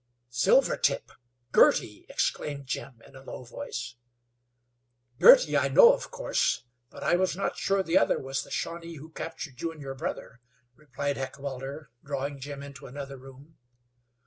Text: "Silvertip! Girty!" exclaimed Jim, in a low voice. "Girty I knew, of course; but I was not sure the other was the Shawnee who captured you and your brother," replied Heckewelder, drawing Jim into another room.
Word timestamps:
"Silvertip! 0.31 1.11
Girty!" 1.51 2.07
exclaimed 2.09 2.65
Jim, 2.65 3.03
in 3.05 3.15
a 3.15 3.21
low 3.21 3.43
voice. 3.43 3.97
"Girty 5.19 5.55
I 5.55 5.67
knew, 5.67 5.89
of 5.93 6.09
course; 6.09 6.63
but 6.89 7.03
I 7.03 7.15
was 7.17 7.35
not 7.37 7.55
sure 7.55 7.83
the 7.83 7.99
other 7.99 8.17
was 8.17 8.41
the 8.41 8.49
Shawnee 8.49 8.95
who 8.95 9.09
captured 9.11 9.61
you 9.61 9.71
and 9.71 9.79
your 9.79 9.93
brother," 9.93 10.39
replied 10.75 11.17
Heckewelder, 11.17 11.91
drawing 12.03 12.39
Jim 12.39 12.63
into 12.63 12.87
another 12.87 13.17
room. 13.19 13.57